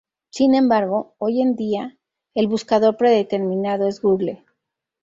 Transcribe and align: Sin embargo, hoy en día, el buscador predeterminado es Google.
Sin 0.31 0.55
embargo, 0.55 1.13
hoy 1.19 1.43
en 1.43 1.55
día, 1.55 1.99
el 2.33 2.47
buscador 2.47 2.97
predeterminado 2.97 3.87
es 3.87 4.01
Google. 4.01 4.43